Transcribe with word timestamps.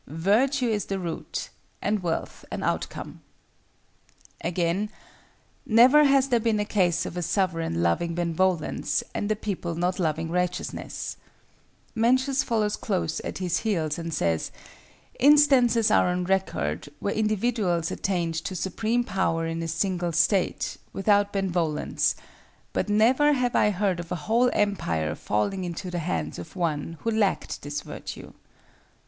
Virtue 0.07 0.67
is 0.67 0.85
the 0.85 0.97
root, 0.97 1.49
and 1.79 2.01
wealth 2.01 2.43
an 2.49 2.63
outcome." 2.63 3.21
Again, 4.43 4.89
"Never 5.63 6.05
has 6.05 6.29
there 6.29 6.39
been 6.39 6.59
a 6.59 6.65
case 6.65 7.05
of 7.05 7.15
a 7.17 7.21
sovereign 7.21 7.83
loving 7.83 8.15
benevolence, 8.15 9.03
and 9.13 9.29
the 9.29 9.35
people 9.35 9.75
not 9.75 9.99
loving 9.99 10.31
righteousness," 10.31 11.17
Mencius 11.93 12.41
follows 12.41 12.77
close 12.77 13.19
at 13.19 13.37
his 13.37 13.59
heels 13.59 13.99
and 13.99 14.11
says, 14.11 14.49
"Instances 15.19 15.91
are 15.91 16.07
on 16.07 16.23
record 16.23 16.89
where 16.99 17.13
individuals 17.13 17.91
attained 17.91 18.33
to 18.33 18.55
supreme 18.55 19.03
power 19.03 19.45
in 19.45 19.61
a 19.61 19.67
single 19.67 20.13
state, 20.13 20.77
without 20.93 21.31
benevolence, 21.31 22.15
but 22.73 22.89
never 22.89 23.33
have 23.33 23.55
I 23.55 23.69
heard 23.69 23.99
of 23.99 24.11
a 24.11 24.15
whole 24.25 24.49
empire 24.53 25.13
falling 25.13 25.63
into 25.63 25.91
the 25.91 25.99
hands 25.99 26.39
of 26.39 26.55
one 26.55 26.97
who 27.01 27.11
lacked 27.11 27.61
this 27.61 27.81
virtue." 27.81 28.33